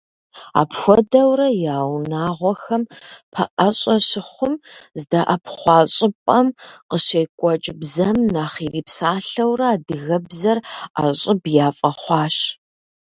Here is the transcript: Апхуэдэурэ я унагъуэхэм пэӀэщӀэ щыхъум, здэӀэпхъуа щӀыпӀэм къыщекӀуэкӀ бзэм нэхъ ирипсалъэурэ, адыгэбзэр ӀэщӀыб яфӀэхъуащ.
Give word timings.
Апхуэдэурэ 0.61 1.49
я 1.75 1.77
унагъуэхэм 1.93 2.83
пэӀэщӀэ 3.33 3.95
щыхъум, 4.07 4.55
здэӀэпхъуа 4.99 5.77
щӀыпӀэм 5.93 6.47
къыщекӀуэкӀ 6.89 7.71
бзэм 7.79 8.17
нэхъ 8.33 8.55
ирипсалъэурэ, 8.65 9.67
адыгэбзэр 9.73 10.57
ӀэщӀыб 10.99 11.41
яфӀэхъуащ. 11.65 12.35